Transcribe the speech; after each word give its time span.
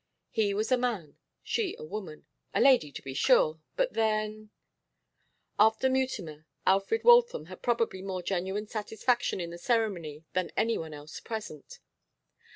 He 0.31 0.55
was 0.55 0.71
a 0.71 0.79
man, 0.79 1.17
she 1.43 1.75
a 1.77 1.83
woman. 1.83 2.25
A 2.55 2.59
lady, 2.59 2.91
to 2.91 3.03
be 3.03 3.13
sure, 3.13 3.59
but 3.75 3.93
then 3.93 4.49
After 5.59 5.91
Mutimer, 5.91 6.47
Alfred 6.65 7.03
Waltham 7.03 7.45
had 7.45 7.61
probably 7.61 8.01
more 8.01 8.23
genuine 8.23 8.65
satisfaction 8.65 9.39
in 9.39 9.51
the 9.51 9.59
ceremony 9.59 10.25
than 10.33 10.49
any 10.57 10.75
one 10.79 10.95
else 10.95 11.19
present. 11.19 11.77